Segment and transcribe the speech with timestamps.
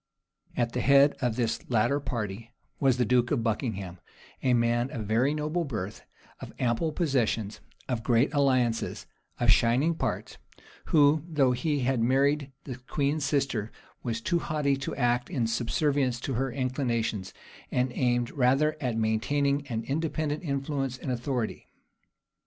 [0.09, 0.67] [*]* Sir Thomas More.
[0.67, 0.87] p.
[0.87, 1.13] 481.
[1.13, 3.99] At the head of this latter party was the duke of Buckingham,
[4.41, 6.01] a man of very noble birth,
[6.39, 9.05] of ample possessions, of great alliances,
[9.39, 10.39] of shining parts;
[10.85, 16.19] who, though he had married the queen's sister, was too haughty to act in subserviency
[16.23, 17.31] to her inclinations,
[17.71, 21.67] and aimed rather at maintaining an independent influence and authority.